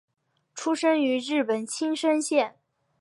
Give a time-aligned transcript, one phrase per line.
[0.55, 2.55] 出身于日本青森县。